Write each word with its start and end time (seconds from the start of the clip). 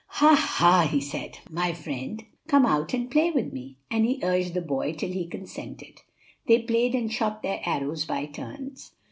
"Ha! 0.17 0.33
ha!" 0.33 0.87
he 0.89 0.99
said, 0.99 1.37
"my 1.47 1.73
friend, 1.73 2.23
come 2.47 2.65
out 2.65 2.91
and 2.95 3.11
play 3.11 3.29
with 3.29 3.53
me." 3.53 3.77
And 3.91 4.03
he 4.03 4.19
urged 4.23 4.55
the 4.55 4.61
boy 4.61 4.93
till 4.93 5.11
he 5.11 5.27
consented. 5.27 6.01
They 6.47 6.63
played 6.63 6.95
and 6.95 7.13
shot 7.13 7.43
their 7.43 7.61
arrows 7.65 8.05
by 8.05 8.25
turns. 8.25 8.93